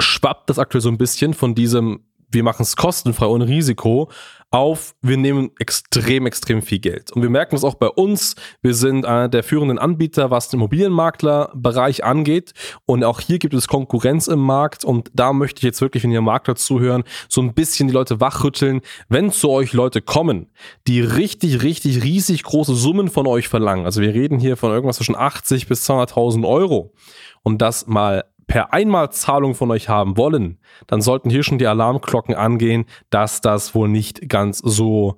schwappt 0.00 0.50
das 0.50 0.58
aktuell 0.58 0.82
so 0.82 0.88
ein 0.88 0.98
bisschen 0.98 1.34
von 1.34 1.54
diesem 1.54 2.04
wir 2.34 2.42
machen 2.42 2.62
es 2.62 2.76
kostenfrei 2.76 3.26
ohne 3.26 3.48
Risiko 3.48 4.10
auf, 4.54 4.94
wir 5.02 5.16
nehmen 5.16 5.50
extrem, 5.58 6.26
extrem 6.26 6.62
viel 6.62 6.78
Geld. 6.78 7.10
Und 7.10 7.22
wir 7.22 7.28
merken 7.28 7.56
es 7.56 7.64
auch 7.64 7.74
bei 7.74 7.88
uns. 7.88 8.36
Wir 8.62 8.74
sind 8.74 9.04
einer 9.04 9.28
der 9.28 9.42
führenden 9.42 9.80
Anbieter, 9.80 10.30
was 10.30 10.48
den 10.48 10.60
Immobilienmaklerbereich 10.60 12.04
angeht. 12.04 12.52
Und 12.86 13.02
auch 13.02 13.18
hier 13.18 13.40
gibt 13.40 13.52
es 13.54 13.66
Konkurrenz 13.66 14.28
im 14.28 14.38
Markt. 14.38 14.84
Und 14.84 15.10
da 15.12 15.32
möchte 15.32 15.58
ich 15.58 15.64
jetzt 15.64 15.80
wirklich, 15.80 16.04
wenn 16.04 16.12
ihr 16.12 16.20
Makler 16.20 16.54
zuhören, 16.54 17.02
so 17.28 17.42
ein 17.42 17.52
bisschen 17.52 17.88
die 17.88 17.94
Leute 17.94 18.20
wachrütteln. 18.20 18.82
Wenn 19.08 19.32
zu 19.32 19.50
euch 19.50 19.72
Leute 19.72 20.00
kommen, 20.00 20.52
die 20.86 21.00
richtig, 21.00 21.64
richtig, 21.64 22.04
riesig 22.04 22.44
große 22.44 22.76
Summen 22.76 23.08
von 23.08 23.26
euch 23.26 23.48
verlangen. 23.48 23.86
Also 23.86 24.02
wir 24.02 24.14
reden 24.14 24.38
hier 24.38 24.56
von 24.56 24.70
irgendwas 24.70 24.98
zwischen 24.98 25.16
80 25.16 25.66
bis 25.66 25.90
200.000 25.90 26.46
Euro. 26.46 26.94
Und 27.42 27.60
das 27.60 27.88
mal 27.88 28.24
per 28.46 28.72
Einmalzahlung 28.72 29.54
von 29.54 29.70
euch 29.70 29.88
haben 29.88 30.16
wollen, 30.16 30.58
dann 30.86 31.00
sollten 31.00 31.30
hier 31.30 31.42
schon 31.42 31.58
die 31.58 31.66
Alarmglocken 31.66 32.34
angehen, 32.34 32.86
dass 33.10 33.40
das 33.40 33.74
wohl 33.74 33.88
nicht 33.88 34.28
ganz 34.28 34.58
so 34.58 35.16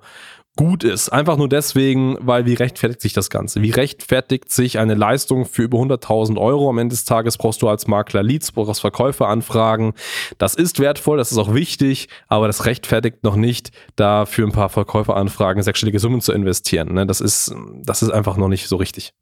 gut 0.57 0.83
ist. 0.83 1.09
Einfach 1.09 1.37
nur 1.37 1.47
deswegen, 1.47 2.17
weil 2.19 2.45
wie 2.45 2.55
rechtfertigt 2.55 2.99
sich 2.99 3.13
das 3.13 3.29
Ganze? 3.29 3.61
Wie 3.61 3.69
rechtfertigt 3.69 4.51
sich 4.51 4.79
eine 4.79 4.95
Leistung 4.95 5.45
für 5.45 5.63
über 5.63 5.77
100.000 5.77 6.37
Euro? 6.37 6.69
Am 6.69 6.79
Ende 6.79 6.93
des 6.93 7.05
Tages 7.05 7.37
brauchst 7.37 7.61
du 7.61 7.69
als 7.69 7.87
Makler 7.87 8.23
Leads, 8.23 8.51
brauchst 8.51 8.81
Verkäuferanfragen. 8.81 9.93
Das 10.37 10.55
ist 10.55 10.79
wertvoll, 10.79 11.17
das 11.17 11.31
ist 11.31 11.37
auch 11.37 11.53
wichtig, 11.53 12.09
aber 12.27 12.47
das 12.47 12.65
rechtfertigt 12.65 13.23
noch 13.23 13.37
nicht, 13.37 13.71
da 13.95 14.25
für 14.25 14.43
ein 14.43 14.51
paar 14.51 14.69
Verkäuferanfragen 14.69 15.63
sechsstellige 15.63 15.99
Summen 15.99 16.19
zu 16.19 16.33
investieren. 16.33 16.93
Ne? 16.93 17.05
Das 17.05 17.21
ist, 17.21 17.55
das 17.83 18.01
ist 18.01 18.09
einfach 18.09 18.35
noch 18.35 18.49
nicht 18.49 18.67
so 18.67 18.75
richtig. 18.75 19.13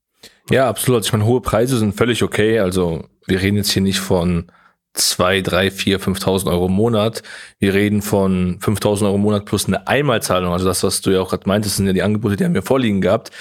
Ja, 0.50 0.68
absolut. 0.68 1.00
Also 1.00 1.08
ich 1.08 1.14
meine, 1.14 1.26
hohe 1.26 1.42
Preise 1.42 1.78
sind 1.78 1.96
völlig 1.96 2.24
okay. 2.24 2.60
Also 2.60 3.06
wir 3.26 3.42
reden 3.42 3.58
jetzt 3.58 3.72
hier 3.72 3.82
nicht 3.82 4.00
von 4.00 4.52
zwei, 4.94 5.42
drei, 5.42 5.72
vier, 5.72 6.00
5.000 6.00 6.50
Euro 6.50 6.68
im 6.68 6.74
Monat. 6.74 7.24
Wir 7.60 7.74
reden 7.74 8.02
von 8.02 8.60
5.000 8.60 9.06
Euro 9.06 9.16
im 9.16 9.22
Monat 9.22 9.46
plus 9.46 9.68
eine 9.68 9.88
Einmalzahlung. 9.88 10.54
Also 10.54 10.66
das, 10.66 10.84
was 10.84 11.02
du 11.02 11.12
ja 11.12 11.22
auch 11.22 11.30
gerade 11.30 11.48
meintest, 11.48 11.78
sind 11.78 11.88
ja 11.88 11.94
die 11.94 12.04
Angebote, 12.04 12.36
die 12.36 12.46
haben 12.46 12.54
wir 12.54 12.62
vorliegen 12.62 13.02
gehabt. 13.02 13.32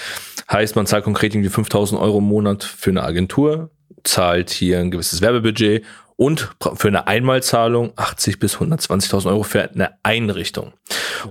Heißt, 0.50 0.76
man 0.76 0.87
zahlt 0.87 1.04
konkret 1.04 1.34
irgendwie 1.34 1.50
5.000 1.50 2.00
Euro 2.00 2.18
im 2.18 2.25
Monat 2.25 2.64
für 2.64 2.90
eine 2.90 3.04
Agentur, 3.04 3.70
zahlt 4.02 4.50
hier 4.50 4.80
ein 4.80 4.90
gewisses 4.90 5.20
Werbebudget 5.20 5.84
und 6.16 6.54
für 6.75 6.88
eine 6.88 7.06
Einmalzahlung 7.06 7.92
80 7.97 8.38
bis 8.38 8.56
120.000 8.56 9.26
Euro 9.28 9.42
für 9.42 9.62
eine 9.62 9.90
Einrichtung. 10.02 10.73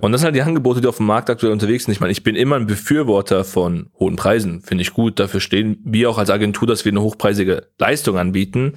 Und 0.02 0.12
das 0.12 0.22
sind 0.22 0.28
halt 0.28 0.36
die 0.36 0.42
Angebote, 0.42 0.82
die 0.82 0.88
auf 0.88 0.98
dem 0.98 1.06
Markt 1.06 1.30
aktuell 1.30 1.54
unterwegs 1.54 1.86
sind. 1.86 1.94
Ich 1.94 2.00
meine, 2.00 2.12
ich 2.12 2.24
bin 2.24 2.36
immer 2.36 2.58
ein 2.58 2.68
Befürworter 2.68 3.44
von 3.44 3.90
hohen 4.00 4.16
Preisen. 4.16 4.62
Finde 4.62 4.82
ich 4.82 4.94
gut. 4.94 5.20
Dafür 5.20 5.40
stehen 5.40 5.78
wir 5.86 6.10
auch 6.10 6.18
als 6.18 6.30
Agentur, 6.30 6.68
dass 6.68 6.84
wir 6.84 6.92
eine 6.92 7.02
hochpreisige 7.02 7.68
Leistung 7.78 8.18
anbieten. 8.18 8.74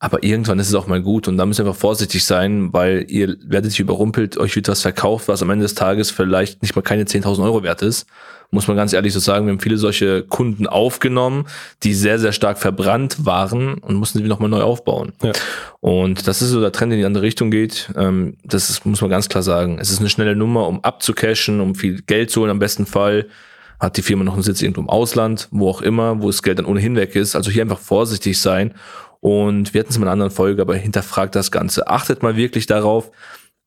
Aber 0.00 0.22
irgendwann 0.22 0.60
ist 0.60 0.68
es 0.68 0.74
auch 0.74 0.86
mal 0.86 1.02
gut 1.02 1.26
und 1.26 1.36
da 1.36 1.44
müsst 1.44 1.58
ihr 1.58 1.66
einfach 1.66 1.78
vorsichtig 1.78 2.24
sein, 2.24 2.72
weil 2.72 3.04
ihr 3.08 3.36
werdet 3.44 3.72
sich 3.72 3.80
überrumpelt, 3.80 4.38
euch 4.38 4.54
wird 4.54 4.68
was 4.68 4.82
verkauft, 4.82 5.26
was 5.26 5.42
am 5.42 5.50
Ende 5.50 5.64
des 5.64 5.74
Tages 5.74 6.12
vielleicht 6.12 6.62
nicht 6.62 6.76
mal 6.76 6.82
keine 6.82 7.02
10.000 7.02 7.42
Euro 7.42 7.64
wert 7.64 7.82
ist. 7.82 8.06
Muss 8.50 8.68
man 8.68 8.76
ganz 8.76 8.92
ehrlich 8.92 9.12
so 9.12 9.18
sagen, 9.18 9.46
wir 9.46 9.52
haben 9.52 9.60
viele 9.60 9.76
solche 9.76 10.22
Kunden 10.22 10.66
aufgenommen, 10.66 11.46
die 11.82 11.94
sehr, 11.94 12.18
sehr 12.18 12.32
stark 12.32 12.58
verbrannt 12.58 13.26
waren 13.26 13.74
und 13.74 13.96
mussten 13.96 14.18
sie 14.18 14.24
nochmal 14.24 14.48
neu 14.48 14.62
aufbauen. 14.62 15.12
Ja. 15.22 15.32
Und 15.80 16.26
das 16.26 16.40
ist 16.42 16.50
so 16.50 16.60
der 16.60 16.72
Trend, 16.72 16.92
in 16.92 17.00
die 17.00 17.04
andere 17.04 17.24
Richtung 17.24 17.50
geht. 17.50 17.90
Ähm, 17.94 18.36
das 18.44 18.70
ist, 18.70 18.86
muss 18.86 19.00
man 19.00 19.10
ganz 19.10 19.28
klar 19.28 19.42
sagen. 19.42 19.78
Es 19.80 19.90
ist 19.90 19.98
eine 19.98 20.08
schnelle 20.08 20.34
Nummer, 20.34 20.66
um 20.68 20.82
abzucashen, 20.82 21.60
um 21.60 21.74
viel 21.74 22.00
Geld 22.02 22.30
zu 22.30 22.40
holen 22.40 22.50
am 22.50 22.58
besten 22.60 22.86
Fall 22.86 23.26
hat 23.80 23.96
die 23.96 24.02
Firma 24.02 24.24
noch 24.24 24.34
einen 24.34 24.42
Sitz 24.42 24.60
irgendwo 24.60 24.80
im 24.80 24.88
Ausland, 24.88 25.46
wo 25.52 25.68
auch 25.68 25.82
immer, 25.82 26.20
wo 26.20 26.26
das 26.26 26.42
Geld 26.42 26.58
dann 26.58 26.66
ohnehin 26.66 26.96
weg 26.96 27.14
ist. 27.14 27.36
Also 27.36 27.50
hier 27.50 27.62
einfach 27.62 27.78
vorsichtig 27.78 28.40
sein 28.40 28.74
und 29.20 29.74
wir 29.74 29.80
hatten 29.80 29.90
es 29.90 29.96
in 29.96 30.02
einer 30.02 30.12
anderen 30.12 30.30
Folge, 30.32 30.62
aber 30.62 30.76
hinterfragt 30.76 31.34
das 31.34 31.50
Ganze. 31.50 31.88
Achtet 31.88 32.22
mal 32.22 32.36
wirklich 32.36 32.66
darauf, 32.66 33.10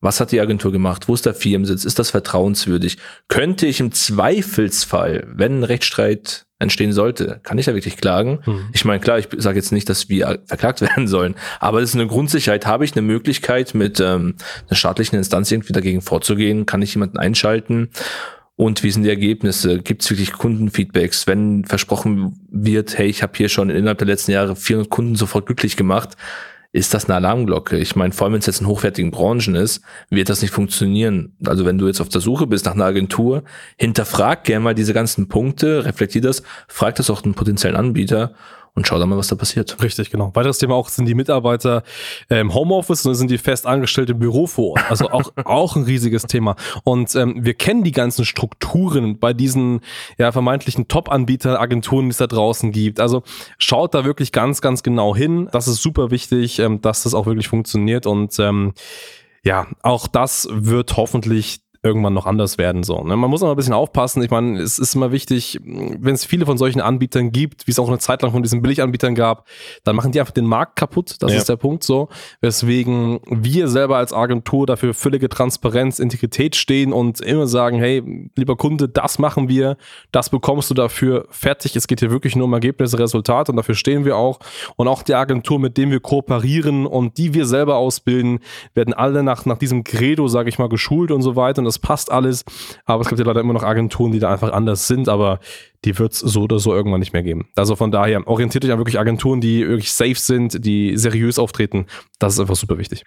Was 0.04 0.18
hat 0.18 0.32
die 0.32 0.40
Agentur 0.40 0.72
gemacht? 0.72 1.06
Wo 1.06 1.14
ist 1.14 1.26
der 1.26 1.32
Firmensitz? 1.34 1.84
Ist 1.84 2.00
das 2.00 2.10
vertrauenswürdig? 2.10 2.98
Könnte 3.28 3.66
ich 3.68 3.78
im 3.78 3.92
Zweifelsfall, 3.92 5.28
wenn 5.28 5.60
ein 5.60 5.64
Rechtsstreit 5.64 6.44
entstehen 6.58 6.92
sollte, 6.92 7.38
kann 7.44 7.56
ich 7.56 7.66
da 7.66 7.74
wirklich 7.74 7.98
klagen? 7.98 8.40
Hm. 8.42 8.68
Ich 8.72 8.84
meine, 8.84 8.98
klar, 8.98 9.20
ich 9.20 9.28
sage 9.36 9.58
jetzt 9.58 9.70
nicht, 9.70 9.88
dass 9.88 10.08
wir 10.08 10.40
verklagt 10.46 10.80
werden 10.80 11.06
sollen, 11.06 11.36
aber 11.60 11.80
das 11.80 11.90
ist 11.90 11.94
eine 11.94 12.08
Grundsicherheit. 12.08 12.66
Habe 12.66 12.84
ich 12.84 12.94
eine 12.94 13.02
Möglichkeit, 13.02 13.76
mit 13.76 14.00
ähm, 14.00 14.34
einer 14.68 14.76
staatlichen 14.76 15.16
Instanz 15.16 15.52
irgendwie 15.52 15.72
dagegen 15.72 16.02
vorzugehen? 16.02 16.66
Kann 16.66 16.82
ich 16.82 16.94
jemanden 16.94 17.18
einschalten? 17.18 17.90
Und 18.56 18.82
wie 18.82 18.90
sind 18.90 19.04
die 19.04 19.08
Ergebnisse? 19.08 19.78
Gibt 19.78 20.02
es 20.02 20.10
wirklich 20.10 20.32
Kundenfeedbacks? 20.32 21.26
Wenn 21.26 21.64
versprochen 21.64 22.38
wird, 22.50 22.98
hey, 22.98 23.08
ich 23.08 23.22
habe 23.22 23.32
hier 23.36 23.48
schon 23.48 23.70
innerhalb 23.70 23.98
der 23.98 24.06
letzten 24.06 24.32
Jahre 24.32 24.56
400 24.56 24.90
Kunden 24.90 25.16
sofort 25.16 25.46
glücklich 25.46 25.76
gemacht, 25.76 26.16
ist 26.72 26.94
das 26.94 27.04
eine 27.04 27.16
Alarmglocke. 27.16 27.76
Ich 27.76 27.96
meine, 27.96 28.12
vor 28.12 28.26
allem 28.26 28.34
wenn 28.34 28.40
es 28.40 28.46
jetzt 28.46 28.62
in 28.62 28.66
hochwertigen 28.66 29.10
Branchen 29.10 29.54
ist, 29.54 29.82
wird 30.08 30.30
das 30.30 30.40
nicht 30.40 30.52
funktionieren. 30.54 31.36
Also 31.44 31.66
wenn 31.66 31.76
du 31.76 31.86
jetzt 31.86 32.00
auf 32.00 32.08
der 32.08 32.22
Suche 32.22 32.46
bist 32.46 32.64
nach 32.64 32.72
einer 32.72 32.86
Agentur, 32.86 33.44
hinterfrag 33.76 34.44
gerne 34.44 34.64
mal 34.64 34.74
diese 34.74 34.94
ganzen 34.94 35.28
Punkte, 35.28 35.84
reflektier 35.84 36.22
das, 36.22 36.42
frag 36.68 36.94
das 36.94 37.10
auch 37.10 37.24
einen 37.24 37.34
potenziellen 37.34 37.76
Anbieter 37.76 38.34
und 38.74 38.86
schau 38.86 38.98
da 38.98 39.04
mal, 39.04 39.18
was 39.18 39.28
da 39.28 39.36
passiert. 39.36 39.82
Richtig, 39.82 40.10
genau. 40.10 40.30
Weiteres 40.34 40.58
Thema 40.58 40.74
auch 40.74 40.88
sind 40.88 41.04
die 41.04 41.14
Mitarbeiter 41.14 41.82
im 42.30 42.54
Homeoffice 42.54 43.04
und 43.04 43.14
sind 43.14 43.30
die 43.30 43.36
fest 43.36 43.66
angestellte 43.66 44.12
im 44.12 44.18
Büro 44.18 44.46
vor 44.46 44.70
Ort. 44.72 44.90
Also 44.90 45.10
auch, 45.10 45.30
auch 45.44 45.76
ein 45.76 45.82
riesiges 45.82 46.22
Thema. 46.22 46.56
Und 46.82 47.14
ähm, 47.14 47.44
wir 47.44 47.52
kennen 47.52 47.84
die 47.84 47.92
ganzen 47.92 48.24
Strukturen 48.24 49.18
bei 49.18 49.34
diesen 49.34 49.80
ja, 50.16 50.32
vermeintlichen 50.32 50.88
Top-Anbieter, 50.88 51.60
Agenturen, 51.60 52.06
die 52.06 52.12
es 52.12 52.16
da 52.16 52.26
draußen 52.26 52.72
gibt. 52.72 52.98
Also 52.98 53.22
schaut 53.58 53.94
da 53.94 54.06
wirklich 54.06 54.32
ganz, 54.32 54.62
ganz 54.62 54.82
genau 54.82 55.14
hin. 55.14 55.50
Das 55.52 55.68
ist 55.68 55.82
super 55.82 56.10
wichtig, 56.10 56.58
ähm, 56.58 56.80
dass 56.80 57.02
das 57.02 57.12
auch 57.12 57.26
wirklich 57.26 57.48
funktioniert. 57.48 58.06
Und 58.06 58.38
ähm, 58.38 58.72
ja, 59.44 59.66
auch 59.82 60.06
das 60.06 60.48
wird 60.50 60.96
hoffentlich 60.96 61.60
irgendwann 61.84 62.14
noch 62.14 62.26
anders 62.26 62.58
werden. 62.58 62.84
So, 62.84 63.02
ne? 63.02 63.16
Man 63.16 63.28
muss 63.28 63.42
aber 63.42 63.52
ein 63.52 63.56
bisschen 63.56 63.72
aufpassen. 63.72 64.22
Ich 64.22 64.30
meine, 64.30 64.60
es 64.60 64.78
ist 64.78 64.94
immer 64.94 65.10
wichtig, 65.10 65.58
wenn 65.64 66.14
es 66.14 66.24
viele 66.24 66.46
von 66.46 66.56
solchen 66.56 66.80
Anbietern 66.80 67.32
gibt, 67.32 67.66
wie 67.66 67.72
es 67.72 67.78
auch 67.80 67.88
eine 67.88 67.98
Zeit 67.98 68.22
lang 68.22 68.30
von 68.30 68.42
diesen 68.42 68.62
Billiganbietern 68.62 69.16
gab, 69.16 69.48
dann 69.82 69.96
machen 69.96 70.12
die 70.12 70.20
einfach 70.20 70.32
den 70.32 70.46
Markt 70.46 70.76
kaputt. 70.76 71.16
Das 71.18 71.32
ja. 71.32 71.38
ist 71.38 71.48
der 71.48 71.56
Punkt 71.56 71.82
so. 71.82 72.08
Weswegen 72.40 73.18
wir 73.26 73.66
selber 73.66 73.96
als 73.96 74.12
Agentur 74.12 74.66
dafür 74.66 74.94
völlige 74.94 75.28
Transparenz, 75.28 75.98
Integrität 75.98 76.54
stehen 76.54 76.92
und 76.92 77.20
immer 77.20 77.48
sagen, 77.48 77.78
hey, 77.78 78.30
lieber 78.36 78.56
Kunde, 78.56 78.88
das 78.88 79.18
machen 79.18 79.48
wir, 79.48 79.76
das 80.12 80.30
bekommst 80.30 80.70
du 80.70 80.74
dafür 80.74 81.26
fertig. 81.30 81.74
Es 81.74 81.88
geht 81.88 81.98
hier 81.98 82.12
wirklich 82.12 82.36
nur 82.36 82.44
um 82.44 82.52
Ergebnisse, 82.52 82.96
Resultate 83.00 83.50
und 83.50 83.56
dafür 83.56 83.74
stehen 83.74 84.04
wir 84.04 84.16
auch. 84.16 84.38
Und 84.76 84.86
auch 84.86 85.02
die 85.02 85.14
Agentur, 85.14 85.58
mit 85.58 85.76
dem 85.76 85.90
wir 85.90 85.98
kooperieren 85.98 86.86
und 86.86 87.18
die 87.18 87.34
wir 87.34 87.44
selber 87.44 87.76
ausbilden, 87.76 88.38
werden 88.74 88.94
alle 88.94 89.24
nach, 89.24 89.46
nach 89.46 89.58
diesem 89.58 89.82
Credo, 89.82 90.28
sage 90.28 90.48
ich 90.48 90.60
mal, 90.60 90.68
geschult 90.68 91.10
und 91.10 91.22
so 91.22 91.34
weiter. 91.34 91.60
Und 91.60 91.71
das 91.72 91.78
passt 91.78 92.12
alles. 92.12 92.44
Aber 92.84 93.00
es 93.00 93.08
gibt 93.08 93.18
ja 93.18 93.24
leider 93.24 93.40
immer 93.40 93.54
noch 93.54 93.62
Agenturen, 93.62 94.12
die 94.12 94.18
da 94.18 94.30
einfach 94.30 94.52
anders 94.52 94.86
sind, 94.86 95.08
aber 95.08 95.40
die 95.84 95.98
wird 95.98 96.12
es 96.12 96.20
so 96.20 96.42
oder 96.42 96.58
so 96.58 96.74
irgendwann 96.74 97.00
nicht 97.00 97.12
mehr 97.12 97.22
geben. 97.22 97.48
Also 97.56 97.76
von 97.76 97.90
daher 97.90 98.26
orientiert 98.26 98.64
euch 98.64 98.72
an 98.72 98.78
wirklich 98.78 98.98
Agenturen, 98.98 99.40
die 99.40 99.66
wirklich 99.66 99.92
safe 99.92 100.14
sind, 100.14 100.64
die 100.64 100.96
seriös 100.96 101.38
auftreten. 101.38 101.86
Das 102.18 102.34
ist 102.34 102.40
einfach 102.40 102.56
super 102.56 102.78
wichtig. 102.78 103.04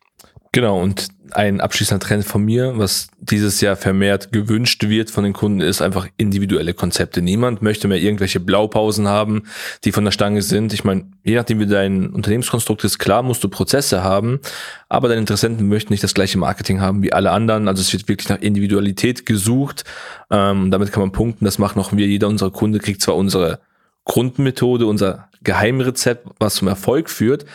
Genau, 0.56 0.82
und 0.82 1.10
ein 1.32 1.60
abschließender 1.60 2.00
Trend 2.00 2.24
von 2.24 2.42
mir, 2.42 2.78
was 2.78 3.10
dieses 3.20 3.60
Jahr 3.60 3.76
vermehrt 3.76 4.32
gewünscht 4.32 4.88
wird 4.88 5.12
von 5.12 5.26
den 5.26 5.34
Kunden, 5.34 5.60
ist 5.60 5.82
einfach 5.82 6.08
individuelle 6.16 6.74
Konzepte. 6.74 7.22
Niemand 7.22 7.62
möchte 7.62 7.90
mehr 7.90 7.98
irgendwelche 7.98 8.40
Blaupausen 8.40 9.06
haben, 9.06 9.44
die 9.84 9.92
von 9.92 10.06
der 10.06 10.14
Stange 10.14 10.42
sind. 10.42 10.72
Ich 10.72 10.86
meine, 10.86 11.08
je 11.26 11.36
nachdem 11.36 11.60
wie 11.60 11.66
dein 11.66 12.08
Unternehmenskonstrukt 12.08 12.86
ist, 12.86 13.00
klar 13.00 13.22
musst 13.22 13.44
du 13.44 13.50
Prozesse 13.50 14.02
haben, 14.02 14.40
aber 14.88 15.10
deine 15.10 15.20
Interessenten 15.20 15.68
möchten 15.68 15.92
nicht 15.92 16.06
das 16.06 16.14
gleiche 16.14 16.38
Marketing 16.38 16.80
haben 16.80 17.04
wie 17.04 17.12
alle 17.12 17.32
anderen. 17.32 17.68
Also 17.68 17.82
es 17.82 17.92
wird 17.92 18.08
wirklich 18.08 18.30
nach 18.30 18.40
Individualität 18.40 19.26
gesucht. 19.26 19.84
Ähm, 20.32 20.72
damit 20.72 20.94
kann 20.94 21.02
man 21.02 21.12
punkten. 21.12 21.44
Das 21.44 21.60
machen 21.60 21.82
auch 21.82 21.92
wir. 21.92 22.08
Jeder 22.08 22.30
unserer 22.30 22.52
Kunde 22.52 22.80
kriegt 22.80 23.02
zwar 23.02 23.18
unsere 23.18 23.60
Grundmethode, 24.06 24.86
unser 24.86 25.28
Geheimrezept, 25.44 26.28
was 26.40 26.56
zum 26.56 26.70
Erfolg 26.70 27.10
führt, 27.10 27.46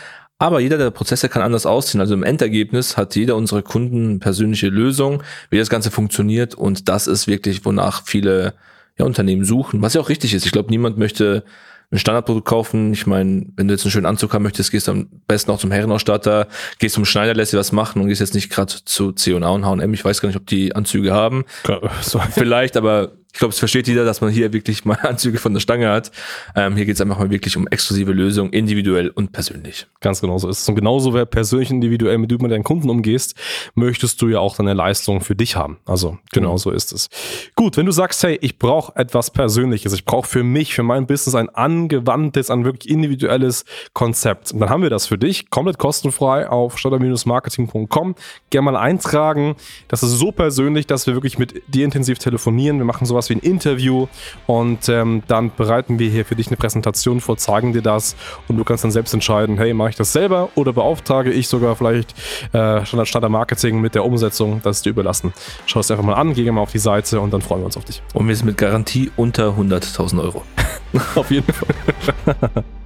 aber 0.41 0.61
jeder 0.61 0.79
der 0.79 0.91
Prozesse 0.91 1.29
kann 1.29 1.43
anders 1.43 1.67
aussehen. 1.67 2.01
Also 2.01 2.15
im 2.15 2.23
Endergebnis 2.23 2.97
hat 2.97 3.15
jeder 3.15 3.37
unserer 3.37 3.61
Kunden 3.61 4.21
persönliche 4.21 4.69
Lösung, 4.69 5.23
wie 5.51 5.59
das 5.59 5.69
Ganze 5.69 5.91
funktioniert. 5.91 6.55
Und 6.55 6.89
das 6.89 7.07
ist 7.07 7.27
wirklich, 7.27 7.67
wonach 7.67 8.07
viele 8.07 8.55
ja, 8.99 9.05
Unternehmen 9.05 9.45
suchen. 9.45 9.83
Was 9.83 9.93
ja 9.93 10.01
auch 10.01 10.09
richtig 10.09 10.33
ist. 10.33 10.47
Ich 10.47 10.53
glaube, 10.53 10.71
niemand 10.71 10.97
möchte 10.97 11.45
ein 11.93 11.99
Standardprodukt 11.99 12.49
kaufen. 12.49 12.95
Ich 12.95 13.07
meine, 13.07 13.49
wenn 13.57 13.69
du 13.69 13.75
jetzt 13.75 13.85
einen 13.85 13.91
schönen 13.91 14.07
Anzug 14.07 14.33
haben 14.33 14.43
möchtest, 14.43 14.71
gehst 14.71 14.89
du 14.89 14.93
am 14.93 15.09
besten 15.27 15.51
auch 15.51 15.59
zum 15.59 15.73
Herrenausstatter, 15.73 16.49
gehst 16.79 16.95
zum 16.95 17.05
Schneider, 17.05 17.35
lässt 17.35 17.53
dir 17.53 17.59
was 17.59 17.73
machen 17.73 18.01
und 18.01 18.09
gehst 18.09 18.23
jetzt 18.23 18.35
nicht 18.35 18.49
gerade 18.49 18.73
zu 18.83 19.13
C&A 19.13 19.47
und 19.47 19.67
H&M. 19.67 19.93
Ich 19.93 20.05
weiß 20.07 20.23
gar 20.23 20.29
nicht, 20.29 20.39
ob 20.39 20.47
die 20.47 20.75
Anzüge 20.75 21.13
haben. 21.13 21.45
Vielleicht, 22.31 22.79
aber 22.79 23.13
ich 23.33 23.39
glaube, 23.39 23.53
es 23.53 23.59
versteht 23.59 23.87
jeder, 23.87 24.05
dass 24.05 24.21
man 24.21 24.31
hier 24.31 24.53
wirklich 24.53 24.85
mal 24.85 24.95
Anzüge 25.03 25.39
von 25.39 25.55
der 25.55 25.61
Stange 25.61 25.89
hat. 25.89 26.11
Ähm, 26.57 26.77
hier 26.77 26.85
geht 26.85 26.97
es 26.97 27.01
einfach 27.01 27.19
mal 27.19 27.31
wirklich 27.31 27.57
um 27.57 27.67
exklusive 27.69 28.13
Lösungen, 28.13 28.53
individuell 28.53 29.11
und 29.11 29.33
persönlich. 29.33 29.87
Ganz 30.01 30.21
genau 30.21 30.39
so 30.39 30.49
ist 30.49 30.61
es. 30.61 30.69
Und 30.69 30.75
genauso, 30.75 31.15
wer 31.15 31.27
persönlich 31.27 31.71
individuell 31.71 32.19
mit, 32.19 32.31
mit 32.31 32.51
deinen 32.51 32.65
Kunden 32.65 32.91
umgehst, 32.91 33.37
möchtest 33.75 34.21
du 34.21 34.29
ja 34.29 34.41
auch 34.41 34.57
deine 34.57 34.75
Leistung 34.75 35.21
für 35.21 35.37
dich 35.37 35.57
haben. 35.57 35.79
Also 35.87 36.19
genau 36.33 36.53
mhm. 36.53 36.59
so 36.59 36.71
ist 36.71 36.93
es. 36.93 37.09
Gut, 37.55 37.77
wenn 37.77 37.87
du 37.87 37.93
sagst, 37.93 38.23
hey, 38.23 38.39
ich 38.41 38.59
brauche 38.59 38.97
etwas 38.97 39.31
Persönliches, 39.31 39.93
ich 39.93 40.05
brauche 40.05 40.29
für 40.29 40.43
mich, 40.43 40.75
für 40.75 40.83
mein 40.83 41.07
Business 41.07 41.35
ein 41.35 41.49
angewandtes, 41.51 42.51
ein 42.51 42.65
wirklich 42.65 42.91
individuelles 42.91 43.65
Konzept, 43.93 44.53
dann 44.53 44.69
haben 44.69 44.83
wir 44.83 44.91
das 44.91 45.07
für 45.07 45.19
dich, 45.19 45.51
komplett 45.51 45.79
kostenfrei 45.79 46.49
auf 46.49 46.79
starter-marketing.com. 46.79 48.15
Gerne 48.51 48.65
mal 48.65 48.77
eintragen. 48.77 49.57
Das 49.89 50.03
ist 50.03 50.19
so 50.19 50.33
persönlich, 50.33 50.87
dass 50.87 51.07
wir 51.07 51.15
wirklich 51.15 51.39
mit 51.39 51.63
dir 51.69 51.85
intensiv 51.85 52.19
telefonieren. 52.19 52.79
Wir 52.79 52.85
machen 52.85 53.07
sowas 53.07 53.20
sowas 53.21 53.31
wie 53.31 53.35
ein 53.35 53.41
Interview 53.41 54.07
und 54.47 54.89
ähm, 54.89 55.23
dann 55.29 55.53
bereiten 55.55 55.99
wir 55.99 56.09
hier 56.09 56.25
für 56.25 56.35
dich 56.35 56.49
eine 56.49 56.57
Präsentation 56.57 57.21
vor, 57.21 57.37
zeigen 57.37 57.73
dir 57.73 57.83
das 57.83 58.17
und 58.49 58.57
du 58.57 58.65
kannst 58.65 58.85
dann 58.85 58.91
selbst 58.91 59.13
entscheiden, 59.13 59.59
hey, 59.59 59.75
mache 59.75 59.91
ich 59.91 59.97
das 59.97 60.13
selber 60.13 60.49
oder 60.55 60.73
beauftrage 60.73 61.31
ich 61.31 61.49
sogar 61.49 61.77
vielleicht 61.77 62.15
äh, 62.53 62.85
Standard, 62.85 63.09
Standard 63.09 63.33
Marketing 63.33 63.81
mit 63.81 63.95
der 63.95 64.05
Umsetzung, 64.05 64.61
das 64.63 64.79
ist 64.79 64.87
dir 64.87 64.91
überlassen. 64.91 65.33
Schau 65.67 65.81
es 65.81 65.91
einfach 65.91 66.05
mal 66.05 66.15
an, 66.15 66.35
geh 66.35 66.51
mal 66.51 66.63
auf 66.63 66.73
die 66.73 66.79
Seite 66.79 67.21
und 67.21 67.33
dann 67.33 67.43
freuen 67.43 67.63
wir 67.63 67.67
uns 67.67 67.77
auf 67.77 67.85
dich. 67.85 68.03
Und 68.15 68.27
wir 68.29 68.37
sind 68.37 68.47
mit 68.47 68.57
Garantie 68.57 69.11
unter 69.17 69.51
100.000 69.51 70.23
Euro. 70.23 70.43
auf 71.15 71.31
jeden 71.31 71.53
Fall. 71.53 72.65